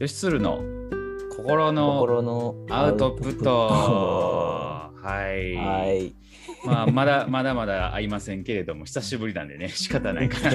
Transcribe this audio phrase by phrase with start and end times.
[0.00, 0.62] 吉鶴の
[1.36, 3.68] 心の心のアウトプット。
[3.68, 4.90] は
[5.30, 5.54] い。
[5.56, 6.14] はい。
[6.64, 10.52] まあ、まだまだまだ会いませんけれども、久しぶりなんでね、 仕方ないかな。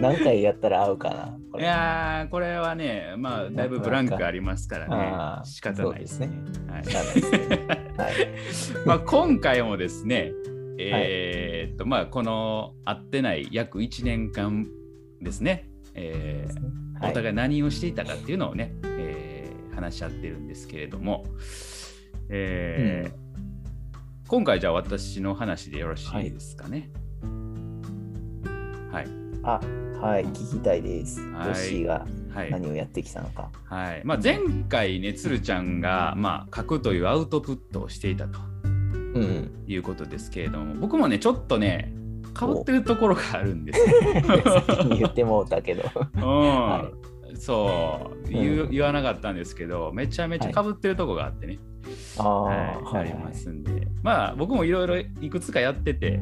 [0.00, 1.38] 何回やったら合うかな。
[1.52, 6.30] こいれやー、これはね、まあ、だいぶブランクありますからね、仕方ないですね。
[8.86, 10.32] まあ、今回もですね、
[10.78, 14.66] えーっと、まあ、この会ってない約1年間
[15.20, 21.24] ですね、えーはいお互い何をしていたかっていうのをね、えー話し合ってるんですけれども、
[22.28, 23.24] えー
[24.26, 26.90] 今回じゃあ私の話でよろしいですかね？
[28.90, 29.06] はい。
[29.42, 29.60] あ、
[30.00, 30.24] はい。
[30.26, 31.20] 聞きたいです。
[31.32, 32.50] はいヨッシーがはい。
[32.50, 33.50] 何をやってきたのか。
[33.64, 38.38] はいまあ、前回ね、つるちゃんが、まあ、書くというアウトプットをしていたと
[39.14, 39.50] うん。
[39.66, 41.92] いうことですけれども、僕もね、ちょっとね、
[42.34, 43.86] かぶってるところがあるんですよ。
[44.66, 45.84] 先に言ってもうたけど。
[46.16, 46.20] うん。
[46.22, 46.90] は
[47.36, 48.28] そう。
[48.30, 51.58] 言言わなかったんですけど、めちゃめちゃかぶってるとこがあってね、
[52.18, 52.56] ああ、はい。
[52.84, 52.98] はい。
[53.00, 56.20] ありますんで、まあ僕もいろいろいくつかやってて、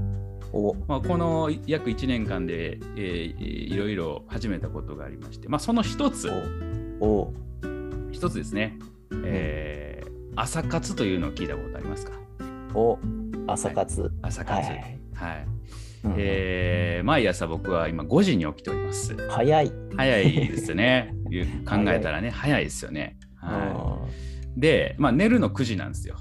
[0.53, 6.31] お、まあ、この約1年間で、えーいろいろ始めたことがありまして、まあ、その一つ、
[7.01, 7.33] お、お、
[8.11, 8.79] 一つですね、
[9.25, 12.13] えー朝活というのを聞いたことありますか？
[12.75, 12.99] お、
[13.47, 14.11] 朝活。
[14.23, 14.71] 朝活。
[14.71, 14.77] は
[15.15, 15.45] はいい。
[16.05, 19.17] うんえー毎朝僕は今5時に起きております。
[19.29, 19.73] 早い。
[19.97, 21.15] 早いですね。
[21.69, 23.17] 考えたらね、早いですよね。
[23.37, 26.17] はうんい、で、まあ、寝るの9時なんですよ。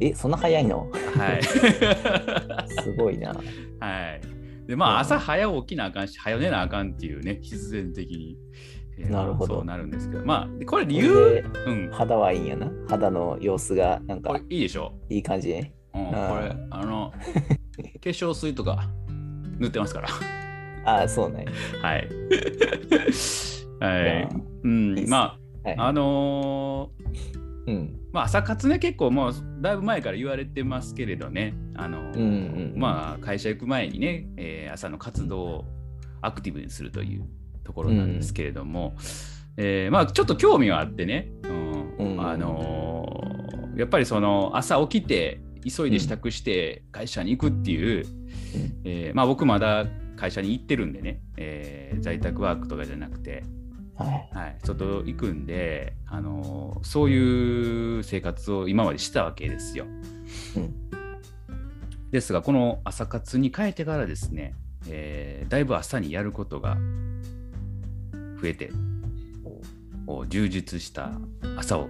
[0.00, 0.88] え、そんな早いの？
[1.16, 1.42] はい。
[2.82, 3.30] すごいな。
[3.30, 3.34] は
[4.64, 4.66] い。
[4.68, 8.36] で、まあ、朝早起きなあかんし、早寝なあかんっていうね、必然的に。
[8.98, 12.70] えーなるほどそうなるんですけど、まあ、でこれ理こ由、うん、肌はいいんやな？
[12.88, 15.48] 肌の様子がなんこれかいいでしょいい感じ？
[15.48, 15.72] ね。
[15.94, 15.98] う。
[15.98, 17.10] うん、これ、あの、
[18.04, 18.90] 化粧水とか
[19.62, 20.08] 塗ってますから。
[20.84, 21.46] ああ、そうね。
[21.80, 22.08] はい。
[23.80, 24.28] ま はいあ。
[24.64, 27.96] うんまはいあ、あのーうん。
[28.12, 35.64] まあ、朝活ね、結構もうだいぶ前から言われてますけれどね、あのーうんうんまあ、会社行く前にね、えー朝の活動を
[36.20, 37.24] アクティブにするという
[37.64, 38.94] ところなんですけれども、
[39.56, 43.42] えーまあ、ちょっと興味はあってね、うんうんあのー
[43.74, 48.06] やっぱりその朝起きて急いで支度して会社に行くっていう、
[48.84, 49.86] えーまあ、僕まだ
[50.16, 53.44] 会社に行ってるんでね、えー在宅ワークとかじゃなくて、
[53.96, 54.36] はい。
[54.36, 59.86] はい、外行くんで、あのーそういう生活を今までしたわけですよ。
[60.56, 60.74] うん
[62.10, 64.54] ですが、この朝活に変えてからですね、
[64.88, 66.76] えーだいぶ朝にやることが
[68.40, 68.70] 増えて、
[70.06, 71.12] お充実した
[71.56, 71.88] 朝を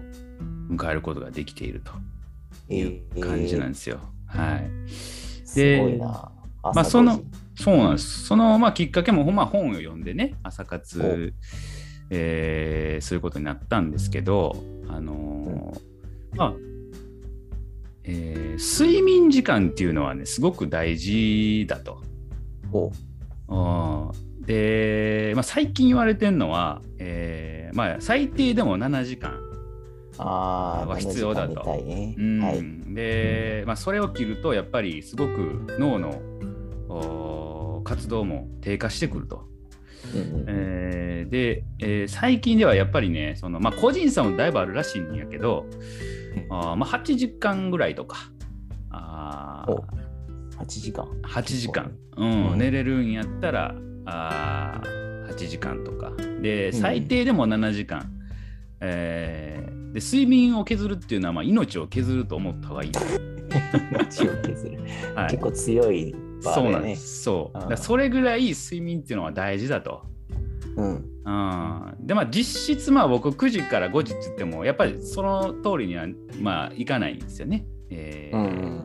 [0.70, 1.92] 迎えることができていると
[2.72, 4.00] いう感じなんですよ。
[4.26, 4.70] はい。
[4.88, 6.30] すごいな。
[6.62, 7.24] まあ、その朝5
[7.56, 8.24] 時、そうなんです。
[8.24, 11.32] その、まあ、きっかけも、まあ、本を読んでね、朝活、
[12.10, 14.54] えーすることになったんですけど、
[14.88, 16.54] あのーまあ、
[18.04, 22.00] えー睡眠時間っていうのはね、すごく大事だと。
[24.46, 29.38] で、まあ、最近言われてるのは、えーまあ、最低でも7時間。
[30.18, 31.54] は必要だと。
[31.54, 32.14] 7時間みたいね。
[32.18, 32.40] うん。
[32.40, 32.94] はい。
[32.94, 39.48] で、まあ、それを切ると、やっぱりすごく脳の活動も低下してくると。
[40.14, 45.64] うんうんえーで、えー最近ではやっぱりね、そのまあ、個人差もだいぶあるらしいんやけど、
[46.50, 48.16] あーまあ、8時間ぐらいとか、
[48.90, 49.78] あーお
[50.60, 51.06] 8時間。
[51.22, 53.74] 8時間、ううんん、寝れるんやったら
[54.04, 56.12] あー8時間とか、
[56.42, 58.10] で、うん最低でも7時間、
[58.80, 62.92] えーで睡眠を削るっていうのは、まあ、命を削ると思った方がいい。
[63.92, 64.78] 命を削る。
[65.14, 66.14] はい結構強い
[66.44, 66.70] バそう。
[66.70, 67.22] なんです。
[67.22, 67.70] そう。
[67.70, 70.02] だそれぐらい睡眠っていうのは大事だと。
[70.76, 71.08] うん。
[71.24, 76.06] うん、でまあ実質まあ僕9時から5時って言ってもやっぱりその通りには
[76.40, 77.64] まあいかないんですよね。
[77.90, 78.84] えーうん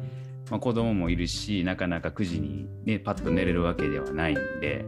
[0.51, 4.85] まあ、子供もいるしなかなか9時に、ね、パッと寝れるわけではないんで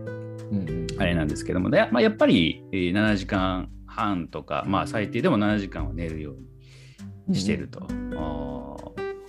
[0.52, 0.88] うん。
[1.00, 3.70] あれなんですけどもで、まあ、やっぱりえー7時間
[4.00, 7.82] 半とか、まあ、最低でも7時間は寝るようにしてると。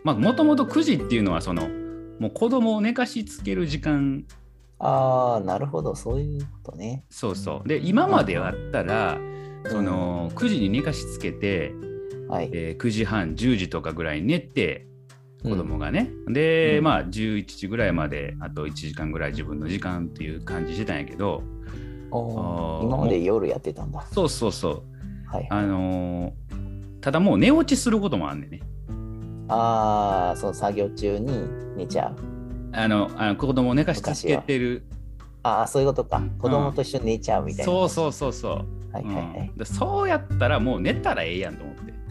[0.04, 1.68] もともと9時っていうのはその
[2.18, 4.24] もう子供を寝かしつける時間
[4.78, 5.94] ああ、なるほど。
[5.94, 7.04] そういうことね。
[7.10, 7.68] そうそう。
[7.68, 9.18] で、今まであったら、
[9.68, 11.72] その9時に寝かしつけて、
[12.28, 12.50] はい。
[12.52, 14.86] えー9時半、10時とかぐらいに寝て、
[15.42, 15.86] 子供が。
[15.86, 16.10] がね。
[16.28, 21.42] で、うんまあ、11時ぐらいまで、あと1時間ぐらい自分の時間っていう感じしてたんやけど、
[22.10, 24.04] 今まで夜やってたんだ。
[24.12, 24.82] そうそうそう。
[25.26, 25.46] はい。
[25.50, 26.60] あのー
[27.00, 28.60] ただもう寝落ちすることもあんねんね。
[29.48, 32.16] ああ、その作業中に寝ちゃう。
[32.72, 34.84] あの、あの子供を寝かしつけてる。
[35.42, 36.22] ああ、そういうことか。
[36.38, 37.64] 子供と一緒に寝ちゃうみたいな。
[37.64, 38.52] そうそうそうそう。
[38.92, 41.80] はいはいはいうんでそうやったらもう寝たらええやんと思って。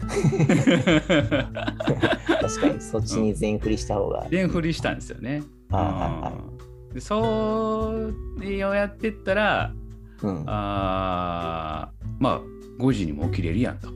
[2.40, 4.26] 確かにそっちに全振りした方が。
[4.30, 5.42] 全振りしたんですよね。
[5.70, 8.12] はいはいはうんでそう
[8.42, 9.72] をやってったら、
[10.22, 12.40] うん、あーまあ
[12.78, 13.88] 5時にも起きれるやんと。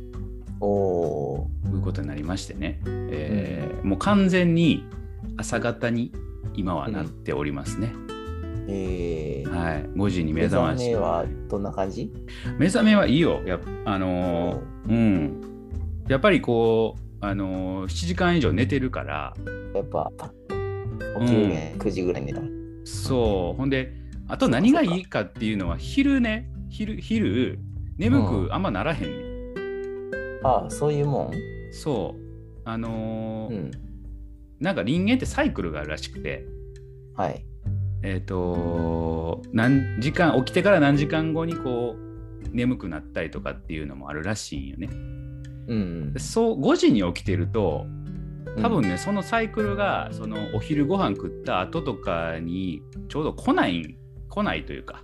[0.60, 4.86] おおいうことになりましてね、えーもう完全に
[5.36, 6.10] 朝方に
[6.54, 7.92] 今はなっておりますね。
[7.94, 8.66] ー。
[8.68, 10.88] えー、はい、5時に目目覚覚まし。
[10.88, 12.10] めはどんな感じ？
[12.58, 13.42] 目覚めはいいよ。
[13.44, 15.40] やっあのーうん。
[16.08, 19.34] やっぱりこうあのー7時間以上寝てるから。
[19.74, 20.10] やっぱ
[21.20, 22.40] 起きるね、9時ぐらいに寝た。
[22.40, 22.46] ら。
[22.84, 23.58] そう。
[23.58, 23.92] ほんで
[24.28, 27.58] あと何がいいかっていうのは昼ね昼昼
[27.98, 31.32] 眠うくあんまならへんねん、ああ、そういうもん？
[31.72, 32.24] そう
[32.64, 33.70] あのーうん。
[34.60, 36.44] なんか人間ってサイクルがあるらしくて
[37.16, 37.44] はい。
[38.02, 44.88] えっ、と何時間起きてから何時間後にこう眠くなったりとかっていうのもあるらしいんよね。
[45.66, 47.86] うんでそう5時に起きてると
[48.56, 48.62] うん。
[48.62, 53.96] 多分ね、そのサイクルがそのお昼ご飯食った後とかにちょうど来ない
[54.28, 55.02] 来ないというか。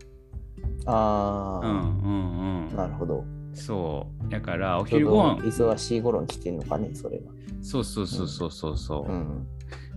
[0.87, 2.77] ああ、うんうんうん。
[2.77, 3.25] なるほど。
[3.55, 4.31] そう。
[4.31, 7.23] だからお昼ご飯忙しい頃に来てんのかね、それは。
[7.63, 9.13] そうそうそうそうそうそう。
[9.13, 9.47] うん。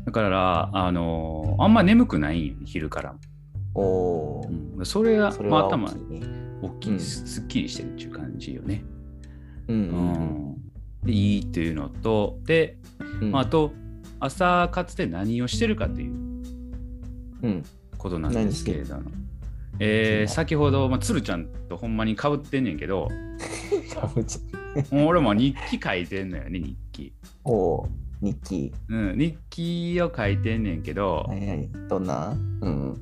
[0.05, 3.15] だからあのあんま眠くない昼から。
[3.75, 4.47] おお
[4.77, 5.89] う、ん、それがそれはまあ頭
[6.61, 8.83] 大きいうんすすっきりしてるっていう感じよね。
[9.67, 10.57] うんううん
[11.03, 12.77] でいいっていうのとで、
[13.21, 13.31] うん。
[13.31, 13.71] まあ、あと
[14.19, 16.11] 朝活で何をしてるかという
[17.43, 17.63] うん。
[18.03, 18.99] ことなんですけれど。
[18.99, 19.11] も、
[19.79, 23.09] えー先ほど、まあ、鶴ちゃんとほんまにかぶってんねんけど。
[24.91, 27.13] 俺も日記書いてんのよね日記、
[27.43, 27.87] おお、
[28.21, 28.73] 日記。
[28.89, 31.69] うん、日記を書いてんねんけど、はいはい。
[31.87, 32.35] どんな？
[32.61, 32.97] うん。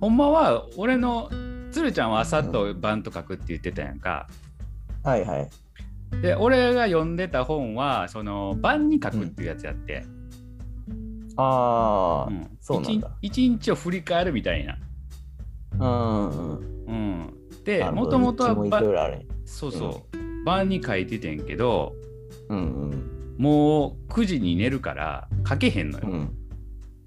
[0.00, 1.30] ほんまは俺の
[1.70, 4.28] 鶴ちゃんは朝と晩と書くって言ってたやんか。
[5.02, 5.48] はいはい。
[6.22, 10.04] で俺が読んでた本はその晩に書くっていうやつやって、
[11.36, 14.76] ああ、うんそうなんだ一日を振り返るみたいな。
[15.78, 16.58] うんうん。
[16.86, 17.34] うん、
[17.64, 18.54] でもともとは。
[19.44, 21.94] そうそう、晩に書いててんけど
[22.48, 22.62] うんう
[22.94, 23.36] ん。
[23.38, 26.08] もう9時に寝るから書けへんのよ。
[26.08, 26.36] うん。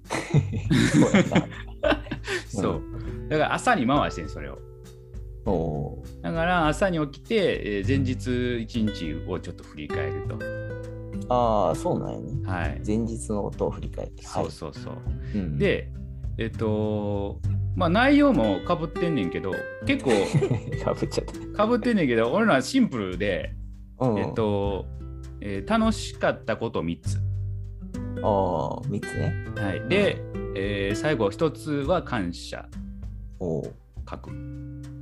[2.48, 2.82] そう
[3.28, 4.58] だから朝に回してんそれを。
[6.22, 10.38] だから朝に起きて、えー前日一日をちょっと振り返ると。
[11.28, 11.34] ー。
[11.34, 12.46] ああ、そうなんやね。
[12.46, 12.82] はい。
[12.86, 14.24] 前日のことを振り返って。
[14.24, 14.92] そうそうそう。
[14.94, 14.98] は
[15.34, 15.90] いうん、で、
[16.38, 17.40] えっと、
[17.76, 19.52] まあ内容もかぶってんねんけど、
[19.86, 20.10] 結構
[20.84, 21.56] かぶっちゃった。
[21.56, 23.54] かぶってんねんけど、俺らはシンプルで、
[24.00, 24.86] うん、えっと、
[25.40, 27.18] えー楽しかったこと3つ。
[28.22, 29.34] ああ、3つね。
[29.56, 30.22] はい、で、
[30.56, 32.68] えー最後1つは感謝
[33.40, 33.72] おお
[34.08, 34.30] 書く。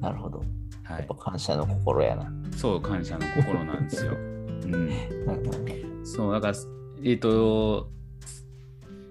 [0.01, 0.39] なるほど。
[0.39, 2.33] はいやっぱ、感謝の心やな。
[2.57, 4.13] そう、感謝の心なんですよ。
[4.65, 6.55] うん、うんそう、だから、
[7.05, 7.91] えっ、と、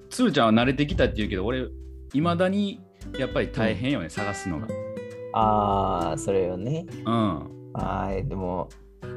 [0.09, 1.67] つるちゃんは慣れてきたって言うけど、俺、
[2.13, 2.81] いまだに
[3.17, 4.67] やっぱり大変よね、探すのが。
[5.33, 6.85] ああ、それよね。
[7.05, 7.71] うん。
[7.73, 8.69] ああ、でも、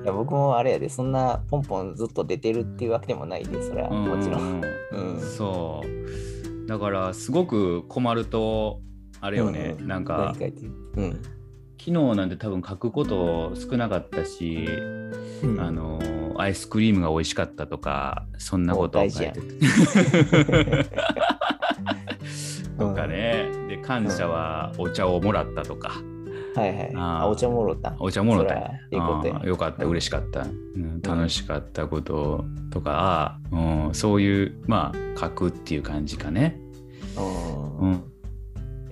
[0.05, 4.61] いや僕もあれやで、そんなポンポンずっと出てるっていうわけでもないで、それはうんもちろん。
[4.61, 5.21] んうん。
[5.21, 6.67] そう。
[6.67, 8.81] だから、すごく困ると、
[9.21, 10.35] あれよね、うんなんか
[10.97, 11.23] うん。
[11.85, 14.67] 昨日なんて多分書くこと少なかったし、
[15.43, 15.61] うん。
[15.61, 16.01] あの
[16.39, 19.33] アイスクリームが美味しかったとかそんなことを書いて
[22.79, 25.93] とかね、で感謝はお茶をもらったとか、
[26.57, 26.93] はいはい。
[26.97, 27.95] あお茶もろた。
[27.99, 28.55] お茶もろた。
[28.91, 29.85] よかった。
[29.85, 29.91] うん。
[29.91, 36.59] 嬉しかった、うん楽しかったこととか、うん、そういうまあ書くっていう感じかね。
[37.19, 37.21] う。
[37.85, 38.05] うんん、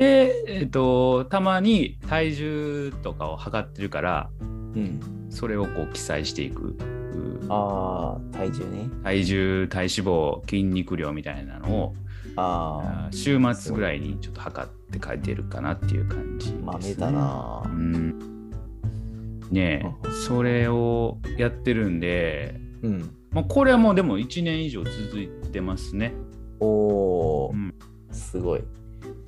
[0.02, 4.44] で、えっとたまに体重とかを測ってるからう
[4.80, 5.00] ん。
[5.30, 6.76] それをこう記載していく。
[6.78, 8.88] うんああ、体重ね。
[9.02, 11.94] 体重体脂肪筋肉量みたいなのを
[12.36, 16.94] あ週末ぐらいにちょっと測って書いてるかなっていう感じです、ね。
[16.94, 17.68] だなう。
[17.68, 18.50] ん。
[19.50, 23.14] ねえ、それをやってるんで、うん。
[23.32, 26.14] まあ、これはもうでも1年以上続いてますね。
[26.60, 26.66] お
[27.46, 27.74] おう、ん
[28.10, 28.64] すごい。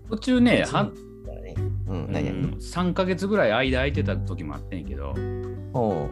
[0.08, 0.90] 途中ね、は
[1.26, 1.54] だね。
[1.88, 2.56] うん、うん何々。
[2.56, 5.14] 3ヶ月ぐらい間空いてた時もあってんけど、
[5.73, 6.08] おお、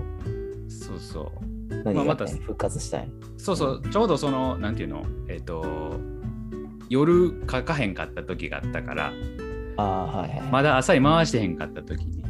[0.68, 1.32] そうそ
[1.70, 1.92] う。
[1.94, 3.10] まあまた復活したい。
[3.36, 5.98] そうそう、ちょうどその、なんていうの、えっ、と、
[6.88, 9.12] 夜書かへんかった時があったから、
[9.76, 10.42] ああ、はいはい。
[10.50, 12.22] まだ朝に回してへんかった時に、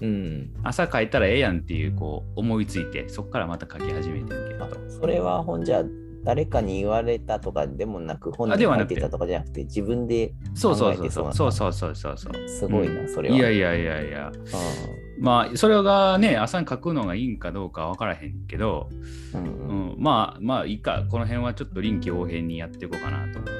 [0.00, 0.50] うん。
[0.62, 5.82] 朝書いたらええやんっていうこう思いついてそっからまた書き始めてんけどあそれはほんじゃ
[6.24, 9.00] 誰かに言われたとかでもなく本に書いて。
[9.00, 12.48] たとかじゃなくて自分でそうそうそう考えてそうそうそうそうそうそう。
[12.48, 13.36] すごいな、それは。
[13.36, 14.32] いやいやいやいや。
[14.34, 15.22] うん。
[15.22, 18.88] まあそれがね朝に書くのがいいんかどうかは分からへんけど、
[19.34, 21.04] うんううんん、まあまあいいか。
[21.10, 23.54] この辺はちょっと臨機応変にやっていこうかなと思って。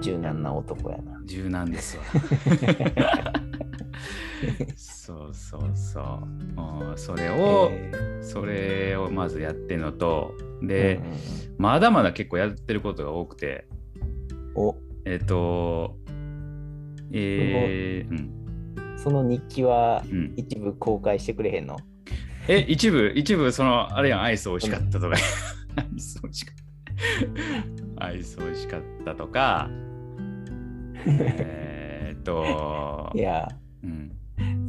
[0.00, 1.20] 柔軟な男やな。
[1.24, 2.04] 柔軟ですわ
[4.76, 11.18] そうそうそう、うん、それを、えそれをまずやってんのとーで、うんうんうん。
[11.58, 13.66] まだまだ結構やってることが多くて。
[14.54, 14.76] お。
[15.04, 15.96] えっ、と
[17.10, 18.98] えーうん。
[18.98, 21.76] その日記はうん、一部公開してくれへんの？
[22.48, 25.16] え一部一部そのあれやんアイス美味しかったとか、
[25.76, 26.54] アイス美味しかっ
[27.96, 29.70] たアイス美味しかったとか。
[31.06, 33.48] えーっといや、
[33.84, 34.16] うん。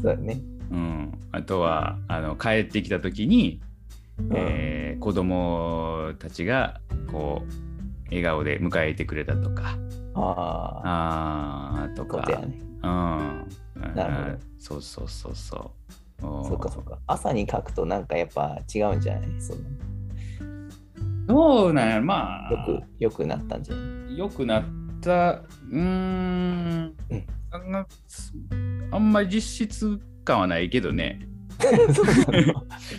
[0.02, 0.42] そうだね。
[0.72, 3.62] うん、あとはあの帰ってきた時に、
[4.20, 4.32] うん。
[4.36, 9.78] えー子供たちがこう笑顔で迎えてくれたとか。
[10.14, 12.18] ああ、とか。
[12.28, 12.46] う
[12.86, 13.48] ん。
[13.96, 14.38] なるほど。
[14.58, 16.22] そうそうそうそう。
[16.22, 16.98] そうかそうか。
[17.08, 19.42] 朝に書くとなんかやっぱ違うんじゃない？
[19.42, 19.62] その。
[21.28, 22.06] どうなんやろ。
[22.06, 22.52] まあ。
[22.52, 24.18] よく、よくなったんじゃない？
[24.18, 24.64] 良くなっ
[25.02, 26.96] たうーん。
[27.10, 27.26] うん
[28.92, 31.28] あんまり実質感はないけどね。
[31.94, 32.14] その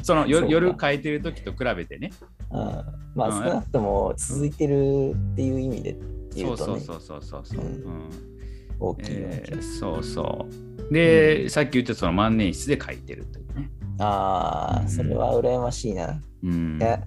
[0.03, 0.29] そのそうか。
[0.29, 2.11] 夜夜書いてる時と比べてね。
[2.51, 3.45] あーまあうん。
[3.45, 5.97] 少なくとも続いてるっていう意味で
[6.35, 7.69] 言そううとね、そうそうそうそうそう、うん。
[7.69, 8.09] うん。
[8.81, 10.47] 大きいえーそうそ
[10.91, 10.93] う。
[10.93, 16.21] で、さっき言ったその万年筆で書いてるというね、ああ、それは羨ましいな。
[16.43, 16.79] うん。
[16.81, 17.01] い、や、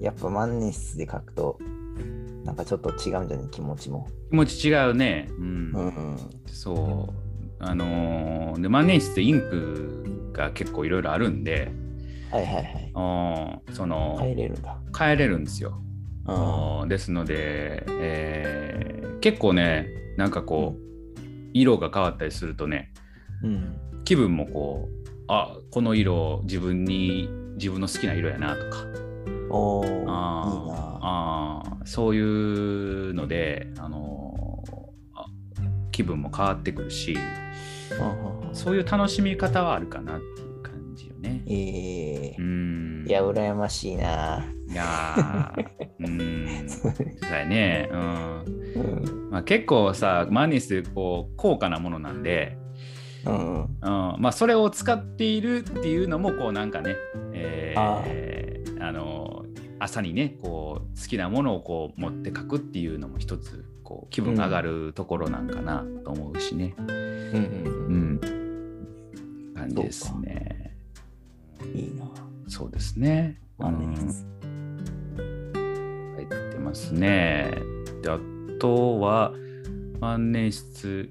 [0.00, 1.58] やっぱ万年筆で書くと、
[2.46, 3.48] なんかちょっと違うんじゃない？
[3.50, 4.08] 気持ちも。
[4.30, 6.16] 気持ち違うねうん、うんうん。
[6.46, 7.14] そう
[7.58, 11.70] あのーで万年筆ってインクが結構いろいろあるんで
[12.30, 13.72] はいはいはい。
[13.74, 14.78] その帰れるんだ。
[14.96, 15.82] 変えれるんですよ
[16.26, 16.88] うん。
[16.88, 21.20] ですので、えー結構ねなんかこう、
[21.52, 22.92] 色が変わったりするとね
[23.42, 23.76] うん。
[24.04, 28.76] 気分もこうあこの色自分に自分の好きな色やなとか
[29.50, 29.82] お。
[30.06, 34.76] ああーそういうので、あのー
[35.14, 35.26] あ
[35.92, 37.16] 気分も変わってくるし
[38.52, 41.42] そういう楽しみ方はあるかなっていう感じよね。
[41.46, 42.36] ええ。
[42.38, 43.04] うん。
[43.08, 44.44] いや、羨ましいな。
[44.68, 45.66] いやー
[46.06, 46.68] うん。
[46.68, 46.94] そう
[47.34, 48.00] やね、うん。
[48.00, 49.30] うん。
[49.30, 52.58] まあ、結構さマニスこう高価なものなんで、
[53.24, 53.62] うんうん。
[53.62, 53.68] うん。
[54.20, 56.94] まあ、それを使っているっていうのもこうなんかね、
[57.32, 59.44] えーあの
[59.78, 66.96] 朝にねこう好きなものをこう持って書くっていうのも一つこう気分が上がるところなんかなと思うしね、うんうん
[67.86, 68.22] う
[69.50, 69.54] ん。
[69.54, 70.76] 感じですね。
[71.60, 71.68] うん。
[71.78, 72.06] いいな。
[72.48, 73.40] そうですね。
[73.58, 74.12] 万年筆。
[76.16, 77.54] 入ってますね。
[78.02, 78.18] であ
[78.58, 79.32] とは
[80.00, 81.10] 万年筆。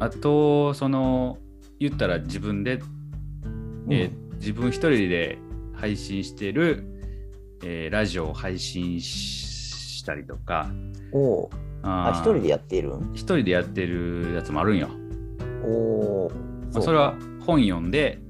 [0.00, 1.38] あとその
[1.78, 2.82] 言ったら自分で
[3.88, 5.38] えー自分一人で
[5.72, 6.84] 配信してる、
[7.62, 13.12] えーラジオを配信ししたりとかうんおーあ、一人でやっているん？
[13.12, 14.88] 一人でやってるやつもあるんよ。
[15.64, 16.34] おー
[16.74, 17.14] まあそれは
[17.46, 18.20] 本読んで、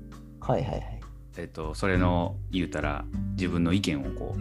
[0.41, 1.01] はいはいはい。
[1.39, 3.05] えっとそれの言うたら
[3.37, 4.35] 自分の意見をこ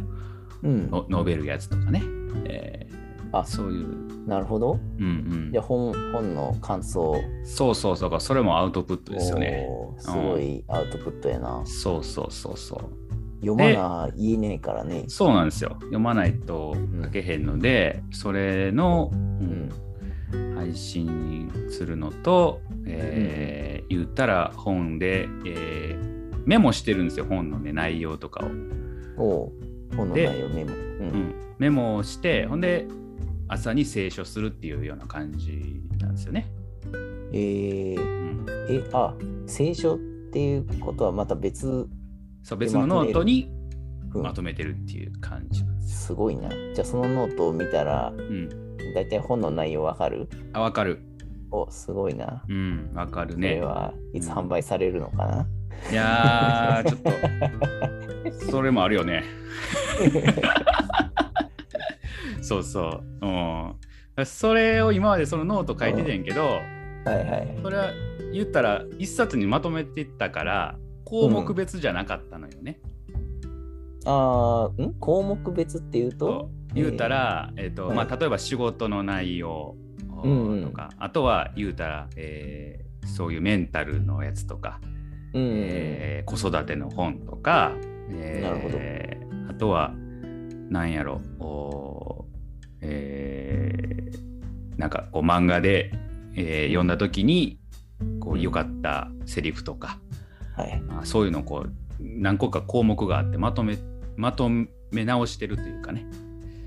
[0.64, 0.90] ううん。
[0.92, 2.02] の述べるやつとかね、
[2.46, 4.74] えーあそういう、なるほど。
[4.74, 5.08] うんう
[5.48, 9.66] んじゃあ本本の感想そうそうそうそれもアウトプットですよね。
[9.70, 11.62] おーすごいアウトプットやな。
[11.66, 13.11] そうそうそうそう。
[13.42, 15.06] 読まな言えねえからね。
[15.08, 15.72] そうなんですよ。
[15.82, 19.70] 読まないと書けへんので、それの、うん
[20.56, 28.50] 配信するのと、えー言ったら本で、えーメモしてるんですよ、本の、ね、内容とかを。
[29.18, 29.52] おう
[29.96, 30.72] 本ので内容メモ。
[30.72, 30.74] う。
[30.74, 32.88] うんん、メモをして、ほんで、
[33.48, 36.52] 朝に清書するっていうような感じなんですよね。
[37.34, 39.14] えー、うん、え、あ、
[39.46, 39.98] 聖書っ
[40.32, 41.88] ていうことはまた別、
[42.44, 43.50] そう別のノートに
[44.14, 46.50] うんまとめてるっていう感じなんですすごいな。
[46.50, 48.18] じゃあそのノートを見たら、よ。
[48.18, 48.50] うん、
[48.94, 50.28] だいたい本の内容わかる？
[50.54, 51.00] あ、わかる。
[51.52, 52.44] お、すごいな。
[52.48, 53.62] うん、わかるこれね。
[53.62, 55.48] はいつ販売されるのかな、
[55.92, 57.02] いやー、ちょっ
[58.40, 59.24] と、 それもあるよね。
[62.42, 63.26] そうそう。
[63.26, 64.26] うん。
[64.26, 66.60] それを今までそのノート書いててんけど、
[67.06, 67.58] はいはい。
[67.62, 67.92] それは
[68.34, 72.80] 言ったら一冊にまとめていったから、項目別じゃなかったのよね。
[74.06, 74.94] あーん？
[75.00, 76.74] 項目別っていうそとう。
[76.74, 77.74] 言うたら、えー。
[77.74, 77.98] とはい。
[77.98, 79.76] まあ、例えば仕事の内容
[80.24, 80.64] うんうん。
[80.64, 84.80] とか、あとは言うたら、えーそういうメンタルのやつとか、
[85.34, 87.74] うん、えー子育ての本とか、
[88.10, 88.78] えーなるほど。
[89.50, 89.94] あとは
[90.70, 95.92] なんやろおーえーなんかこう漫画で、
[96.36, 97.60] えー読んだ時に
[98.20, 100.00] ここう良かったセリフとか、
[100.56, 100.84] はい。
[100.90, 103.78] あそういうのをこう何個か項目があってまとめ
[104.16, 106.06] まとめ直してるというかね、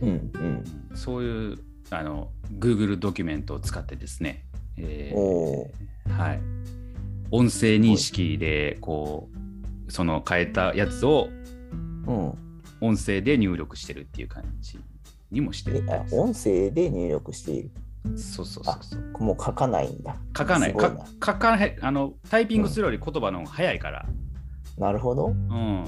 [0.00, 0.64] うんうん。
[0.90, 1.58] うんそういう
[1.90, 4.44] あの Google ドキュメントを使ってですね、
[4.76, 5.70] えーお
[6.08, 6.40] はい、
[7.30, 9.28] 音声認識でこ
[9.88, 11.28] うその変えたやつを
[12.06, 12.44] うん。
[12.80, 14.78] 音声で入力してるっていう感じ
[15.30, 17.70] にもしてえるあ音声で入力している。
[18.16, 20.16] そうそうそうそうもう書かないんだ。
[20.36, 20.78] 書かない書
[21.18, 24.06] かないあのタイピングするより言葉の方が早いから、
[24.78, 25.28] なるほど。
[25.28, 25.84] うん、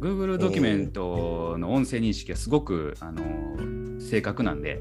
[0.00, 3.22] Google ドキュメントの音声認識はすごく、あの
[4.00, 4.80] 正確なんで、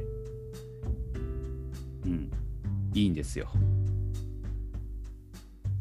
[2.06, 2.32] うん、
[2.94, 3.48] いいんですよ。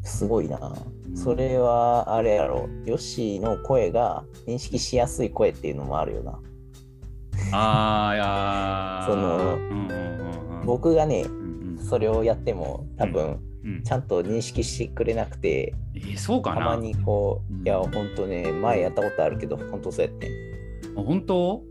[0.03, 0.57] すごいな。
[0.57, 2.67] うんそれはあれやろ。
[2.85, 6.39] ヨッシーの声が認識しやすい声っていうのもあるよな。
[7.51, 10.12] ああ、いやーそのうんうんうんうん、
[10.65, 16.59] 僕がね、うんうんそれをやっても多分うんちゃんと認識してくれなくて、えーそうかな？
[16.59, 20.31] たまにこう、うんいや、ほんとね、前やったことあるけど、ほんとそうやってん。
[20.97, 21.61] あ本当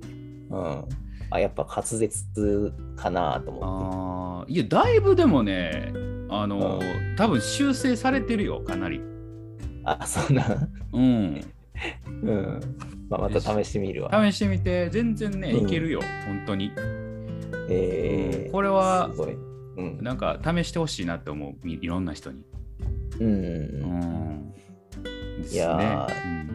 [0.51, 0.85] うん。
[1.31, 5.93] あ、やっぱ滑舌かなと思あーいやだいぶでもね
[6.29, 6.81] あの、
[7.17, 8.99] 多分修正されてるよかなり。
[8.99, 9.07] って。
[9.85, 10.69] あ、そんな。
[10.93, 11.41] うん、
[12.23, 12.61] うん。
[13.09, 14.11] まあ、また試してみるわ。
[14.31, 16.71] 試してみて全然ねうんいけるよ、本当に。
[17.69, 19.33] えー、これはすごい。
[19.77, 19.99] うん。
[20.03, 22.45] なんか試してほしいなって思ういいろんな人に。
[23.21, 23.27] うん。
[23.27, 24.55] うん。
[25.51, 25.85] いやね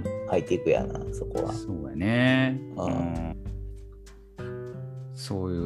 [0.04, 1.54] ーハイテクやな、そこうん、は。
[1.54, 2.60] そうやね。
[2.76, 2.90] うんう
[3.34, 3.38] ん
[5.20, 5.58] そうい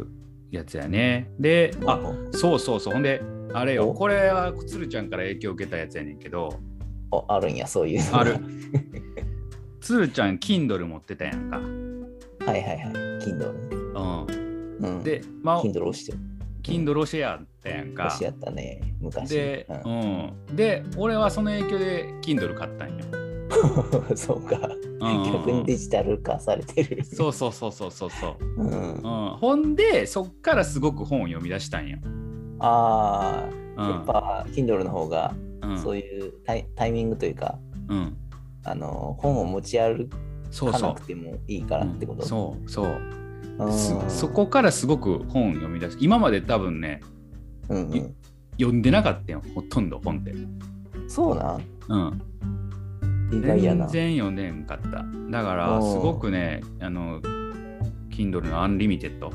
[0.00, 0.06] う
[0.50, 1.30] やつやね。
[1.40, 1.98] で、あ
[2.32, 2.92] そうそうそう。
[2.92, 3.22] ほんで、
[3.54, 3.94] あれよ、お？
[3.94, 6.60] これは鶴ちゃんから影響を受けたやつやねんけど、
[7.10, 8.36] おあるんや、そういうある。
[9.80, 11.56] 鶴ちゃん、Kindle 持ってたやんか。
[11.56, 12.92] はいはいはい。
[13.24, 13.81] Kindle ね。
[15.02, 16.18] で、まあ、Kindle 押してる。
[16.62, 18.18] Kindle 教えやったやんか押。
[18.18, 19.30] しやったね、昔。
[19.30, 20.56] で、ううん。
[20.56, 23.04] で、俺はその影響で Kindle 買ったんよ。
[24.12, 24.56] ん、 そうか。
[24.56, 27.04] うん逆にデジタル化されてる。
[27.04, 28.62] そうそうそうそうそうそう。
[28.62, 28.92] うん。
[28.94, 31.98] うん、ほんでそっからすごく本を読み出したんよ。
[32.60, 38.16] ああ、うんやっぱ Kindle の方がうんそういうタイ,、タイミングというか、うん、
[38.64, 40.08] あの本を持ち歩
[40.50, 42.22] そうそうかなくてもいいからってこと。
[42.22, 43.21] うんそうそう
[44.08, 45.98] そこからすごく本を読み出す。
[46.00, 47.00] 今まで多分ね
[47.68, 48.14] うんうん、
[48.58, 50.34] 読んでなかったよほとんど本って、
[51.08, 51.62] そうなん？
[51.88, 53.86] うん、意外やな。
[53.86, 54.16] 全。
[54.16, 55.04] 然読んでんかった。
[55.30, 57.20] だからすごくねあの
[58.10, 59.32] Kindle の Unlimited、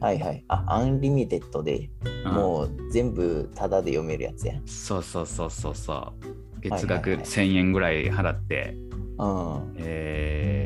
[0.00, 0.44] はいはい。
[0.48, 1.88] あ、アンリミテッドで
[2.26, 2.32] うん。
[2.32, 4.54] もう全部タダで読めるやつや。
[4.66, 6.12] そうそうそうそうそう。
[6.60, 7.48] 月額はいはいはい。
[7.48, 8.76] 1000円ぐらい払って、
[9.18, 9.74] うん。
[9.76, 10.61] えー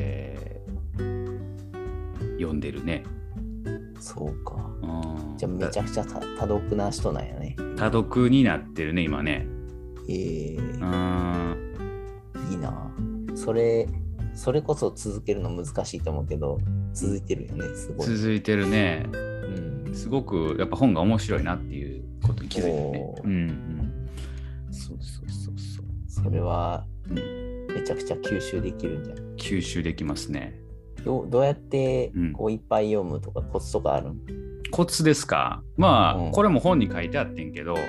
[2.37, 3.03] 読んでるね、
[3.99, 4.55] そうか。
[4.81, 7.55] うん、じゃあめちゃくちゃた多読な人なんやね。
[7.75, 9.47] 多読になってるね今ね。
[10.07, 10.55] え。
[10.57, 10.85] ーう
[12.39, 12.51] ん。
[12.51, 12.91] いいな。
[13.35, 13.87] それ、
[14.33, 16.59] それこそ続けるの難しいと思うけど、
[16.93, 18.07] 続いてるよね、すごい。
[18.07, 19.05] 続いてるね。
[19.11, 23.15] うん、すごくやっぱ本が面白いなっていうことに気づいてね。
[23.23, 24.07] うんうん。
[24.71, 25.85] そうそうそうそう。
[26.07, 27.67] それはうん。
[27.73, 29.17] めちゃくちゃ吸収できるんじゃん。
[29.35, 30.66] 吸収できますね
[31.07, 32.33] どうどうやってうん。
[32.33, 34.17] こういっぱい読むとかコツとかあるん、
[34.71, 35.63] コツですか？
[35.77, 36.31] まあ、うん。
[36.31, 37.75] これも本に書いてあってんけど。
[37.75, 37.79] あ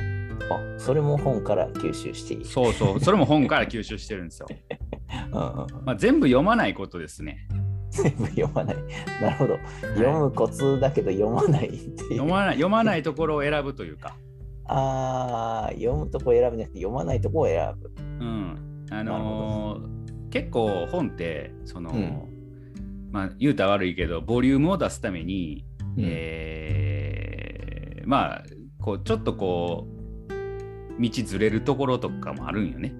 [0.78, 2.44] それも本から吸収していい。
[2.44, 3.00] そうそう。
[3.00, 4.46] それも本から吸収してるんですよ、
[5.26, 7.46] うんまあ、全部読まないことですね。
[7.90, 8.76] 全部読まない。
[9.20, 9.58] なるほど。
[9.96, 11.96] 読むコツだけど読まないっていう。
[12.18, 14.14] 読まない読まないところを選ぶというか。
[14.70, 17.90] ああ、読むとこ選ぶんじゃなくて読まないとこを選ぶ。
[17.98, 18.86] うん。
[18.90, 19.98] あのー
[20.30, 22.27] 結構本ってその、うん
[23.10, 25.64] まあ言うたら悪いけどボリュームを出すために、
[25.96, 28.42] うんえーまあ
[28.80, 29.86] こうちょっとこ
[30.28, 32.94] う道ずれるところとかもあるんよね。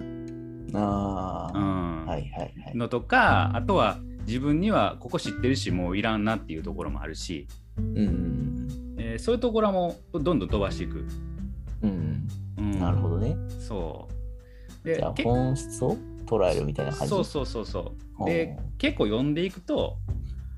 [0.74, 2.76] ああ、うんはいはいはい。
[2.76, 7.46] のとかあとは自分にはここ知ってるしもういらんなっていうところもあるし、
[7.78, 8.68] うん
[8.98, 11.06] えーそういうところもどんどん飛ばしていく。
[11.82, 12.78] うんううんん。
[12.78, 13.34] なるほどね。
[13.58, 14.08] そ
[14.84, 14.86] う。
[14.86, 15.96] でじゃあけ本質を？
[16.28, 17.08] 捉えるみたいな感じ？
[17.08, 18.24] そうそうそうそう。
[18.26, 19.96] で結構読んでいくと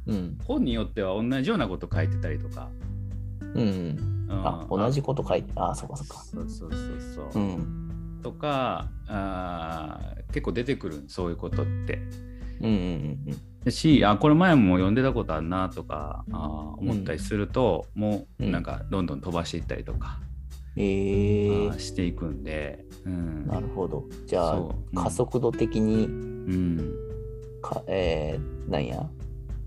[0.07, 0.39] うん。
[0.45, 2.69] 本によっては同じようなこと書いてたりとか。
[3.55, 3.61] うん。
[3.61, 6.23] うんあ、同じこと書いて、あ、そうかそうか。
[6.23, 7.43] そうそうそうそう。
[7.43, 8.21] うん。
[8.23, 12.01] とかあー結構出てくるそういうことって。
[12.61, 20.40] うんうんうんだしあこれ前も読んでたことあるなとかあー思ったりすると、もううんなんかどんどん飛ばしていったりとか、うん。
[20.77, 23.45] えあーしていくんで、うん。
[23.47, 24.05] ー、なるほど。
[24.27, 24.97] じゃあそう。
[24.97, 26.95] うん、加速度的に、うん、
[27.61, 29.09] かえー、なんや、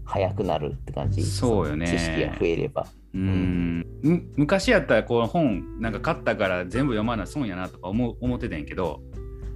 [0.06, 1.24] 早くなるって感じ？
[1.24, 1.88] そうよね。
[1.88, 2.88] 知識が増えれば。
[3.14, 3.86] うん。
[4.02, 9.02] む昔やったらこう本なんか買ったから全部読まな損やなとか思う思ってたんやけど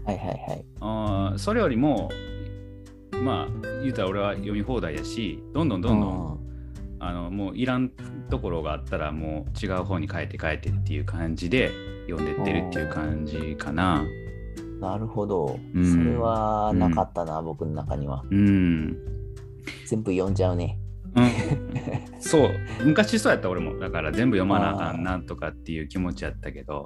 [0.05, 0.65] はいはいはい。
[0.79, 2.09] あーそれよりも
[3.23, 6.39] まあ言うたら俺は読み放題やしどんどんどんどん、
[6.99, 7.91] あのもういらん
[8.29, 11.71] ところがあったらもう違う方に変えて変えてっていう感じで
[12.09, 14.01] 読んでってるっていう感じかな。
[14.01, 14.27] うん
[14.79, 15.59] なるほど。
[15.73, 18.23] うんそれはなかったな、僕の中には。
[18.29, 18.97] うん、
[19.87, 20.79] 全部読んじゃうね。
[21.15, 22.51] うん、そう
[22.85, 26.85] 昔そうやった俺もだから全部読まなあかんなとかっていう気持ちやったけど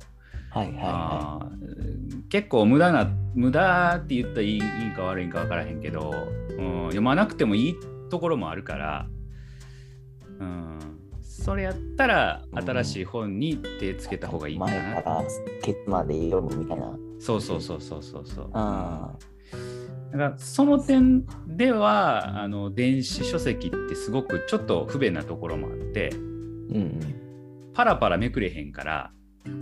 [0.51, 4.61] はいはい結構無駄な無駄って言ったらいいいい
[4.95, 6.13] か悪いんか分からへんけど、
[6.57, 7.75] うん、読まなくてもいい
[8.09, 9.07] ところもあるから、
[10.41, 10.79] うん、
[11.21, 14.55] それやったら新しい本に手つけた方がいい。
[14.55, 15.23] いかな、前から
[15.61, 16.97] ケツまで読むみたいな。
[17.19, 19.11] そうそうそうそうそうそうあ
[20.11, 27.71] だからその点ではあの電子書籍ってすごくちょっと不便なところもあってうんうん。
[27.73, 29.11] パラパラめくれへんから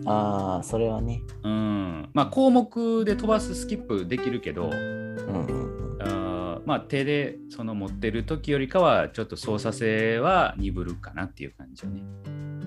[0.06, 1.22] ああ、それはね。
[1.44, 5.79] うんまあ項目で飛ばすスキップできるけどうん
[6.70, 12.04] まあ手でその持ってる時よりかはちょっと操作性は鈍るかなっていう感じよね。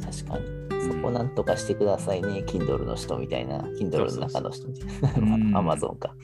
[0.04, 0.82] 確かに。
[0.82, 3.58] そこなんとかしてくださいね、Kindle の人みたいな。
[3.58, 5.60] Kindle の中の人みたいうんな。
[5.60, 6.16] Amazon か。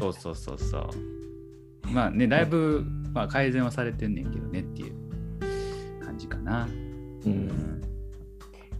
[0.00, 0.88] そうそうそうそう。
[1.92, 6.64] まあねだいぶ、まあ、改善はされてんねんけどねっていう感じかな。
[6.64, 6.68] う。
[6.70, 7.82] うんん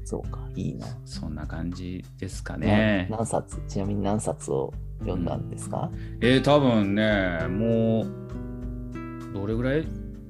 [0.05, 0.87] そうか、いいな。
[1.05, 3.09] そんな感じですかなね。
[3.11, 3.61] 何冊？
[3.69, 9.87] ちなみに何冊を読んだんですか、えー、多分ねもうどれぐらい？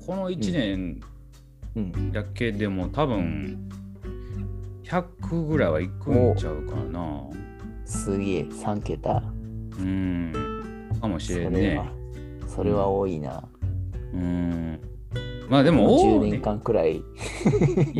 [0.06, 1.00] この1年
[1.74, 3.68] うん、だけでも多分
[4.84, 7.24] 100ぐらいはいくんちゃうかな。
[7.86, 9.22] すげえ、3桁？
[9.78, 10.90] うん。
[11.00, 11.86] かもしそれれんねは。、
[12.46, 13.42] それは多いな。
[14.12, 14.78] うん。
[15.48, 16.42] まあでも10多い、ね年。
[16.42, 16.96] 間くらい。
[16.98, 17.02] い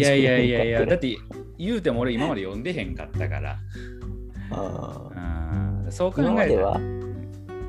[0.01, 1.17] やいやいやいや、10だって
[1.57, 3.59] 言うても俺今まで読んでへんかったから。
[4.51, 5.11] あ
[5.57, 6.81] うんそうー考えたら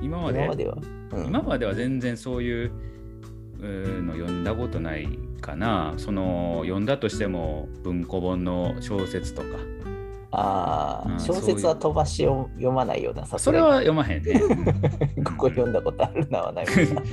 [0.01, 0.31] 今までは？
[0.31, 0.39] 今まで？
[0.39, 0.77] 今までは、
[1.12, 2.71] うん今までは全然そういう
[3.62, 5.07] の読んだことない
[5.41, 5.93] かな。
[5.97, 9.47] その読んだとしても文庫本の小説とか。
[10.31, 14.41] ああ、うん小説は飛ばしを読まないような、さそれは読まへんね。
[15.23, 16.65] ここ読んだことあるなはない。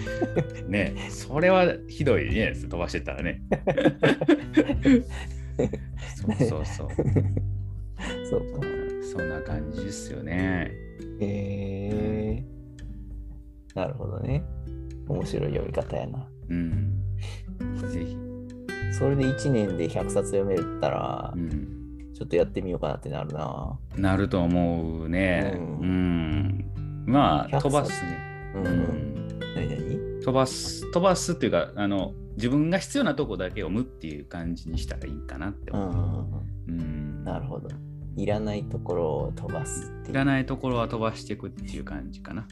[0.67, 3.43] ねそれはひどいね、飛ばしてたらね。
[6.17, 6.89] そうそうそう。
[8.25, 8.67] そうか。
[9.11, 10.71] そんな感じですよね。
[11.21, 14.45] えー、なるほどね。
[15.09, 16.29] 面白い読み方やな。
[16.49, 17.03] うん。
[17.91, 18.17] ぜひ。
[18.93, 22.13] それで1年で100冊読めたらう、ん。
[22.15, 23.79] ちょっとやってみようかなってなるな。
[23.97, 25.55] なると思うね。
[25.57, 26.73] ううんん。
[27.07, 28.19] まあ、100飛ばすね。
[28.55, 28.67] うん。
[28.67, 29.39] ううん、ん。
[29.57, 29.67] 何？
[30.17, 36.73] 々飛ばす、飛ばすっていうか、あの、自分が必要なとこだけ読むっていう感じにしたらいいかなってう思う。
[36.73, 36.79] ん。
[36.79, 37.25] うん。
[37.25, 37.69] なるほど。
[38.17, 40.11] いらないところを飛ばすいう。
[40.11, 42.47] いらないところは飛ばしていくっていう感じかな。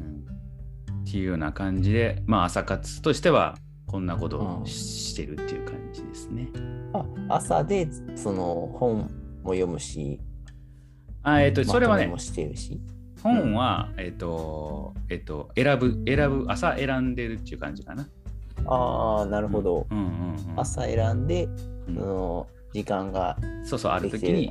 [0.00, 6.48] うん、っていうような感じで、まあ、朝活としては、こんなことをうんししてるっていう感じですね。
[6.92, 9.08] あ朝でその本
[9.42, 10.20] も読むし、
[11.22, 12.12] あえっ、と、それはね。
[13.22, 18.08] 本は、えっ、と、えっ、と、選ぶ、選ぶ、朝選んでるっていう感じかな。
[18.66, 19.86] ああ、なるほど。
[19.90, 20.60] うんうんうん。
[20.60, 22.46] 朝選んで、うんその
[22.76, 24.50] 時間がそうそう、あでる時に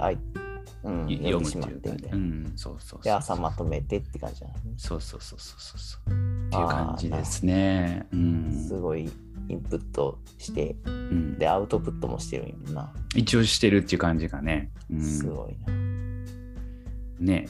[0.84, 2.14] うん、い読読むっていう。
[2.14, 3.02] うん、そうそうそう。
[3.02, 4.62] で、朝まとめてって感じなのね。
[4.78, 6.12] そうそうそうそうそうそう。
[6.12, 8.08] っていう感じですね。
[8.12, 8.66] うん。
[8.68, 9.10] すごい
[9.50, 12.94] インプットして、うん、で、アウトプットもしてるんやな。
[13.16, 14.72] 一応してるっていう感じかね。
[14.92, 15.74] うん、すごいな。
[17.20, 17.48] ね。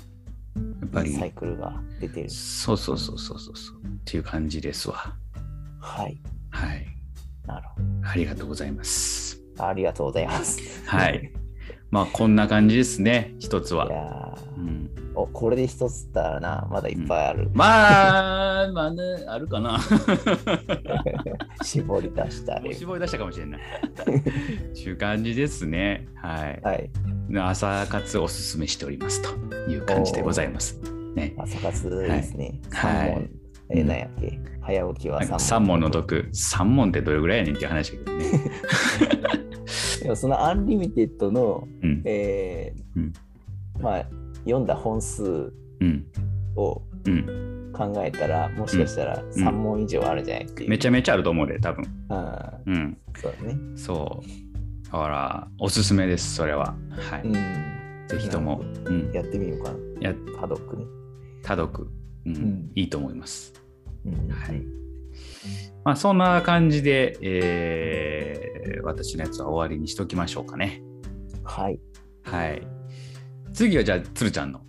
[0.56, 2.30] やっぱりサイクルが出てる。
[2.30, 5.14] そうそうそうそうそうそうっていう感じですわ。
[5.82, 6.18] はい。
[6.52, 6.88] はい。
[7.46, 7.76] なるほ
[8.10, 9.45] ありがとうございます。
[9.56, 9.66] ど。
[9.66, 10.60] ありがとうございます。
[10.86, 11.32] はい。
[11.92, 13.36] まあこんな感じですね。
[13.40, 13.92] 一ついは。
[13.92, 17.50] やーうん、お、これで一つったらな、まだいっぱいある。
[17.54, 19.80] まあ、まあね、あるかな。
[21.62, 22.74] 絞り出したり。
[22.74, 23.62] 絞り出したかもしれない。
[23.62, 26.08] っていう感じですね。
[26.16, 26.62] はい。
[26.64, 26.90] はい。
[27.38, 29.30] 朝活おすすめしておりますと
[29.70, 30.80] いう感じでございます。
[31.16, 31.34] ね。
[31.38, 32.60] 朝活ですね。
[32.72, 33.30] はい。
[33.70, 34.40] えー、なんやっけ？
[34.62, 38.26] 早起きはなんか三三文の得、三文ってどれぐらいやねんっていう話だけどね。
[40.04, 42.02] でもその Unlimited の、うん。
[42.06, 43.14] えーうん
[43.82, 44.06] まあ、
[44.46, 45.52] 読んだ本数
[45.82, 46.06] うん。
[46.56, 47.72] をうん。
[47.74, 50.70] 考えたら、もしかしたら三文以上あるんじゃないっていう。
[50.70, 51.84] めちゃめちゃあると思うで、多分。
[52.10, 52.98] あうん。
[53.14, 53.58] ーそうだね。
[53.76, 54.86] そう。
[54.86, 56.68] だから、おすすめです、それは。
[56.92, 57.30] はうい。
[57.32, 57.34] ん。
[58.08, 59.12] ぜひとも、うん。
[59.12, 59.78] やってみようかな。
[60.10, 60.86] や、パドックね。
[61.44, 61.88] 多読、
[62.26, 63.54] うんんいいと思います。
[64.06, 64.62] うんはい。
[65.86, 70.82] まあ、そんな感じで、えー私のやつは終わりにしときましょうかね。
[71.44, 71.80] はい。
[72.24, 72.68] はい。
[73.54, 74.62] 次はじゃあ、つるちゃんの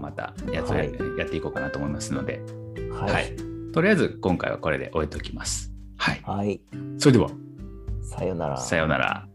[0.00, 2.40] またやつをや,、はいやっていこうかなと思いますので、
[2.92, 3.12] はい。
[3.12, 3.36] はい
[3.72, 5.72] とりあえず今回はこれで終えておきます。
[5.98, 6.20] はい。
[6.24, 6.60] はい。
[6.98, 7.30] それでは、
[8.02, 8.56] さよなら。
[8.56, 9.28] さようなら。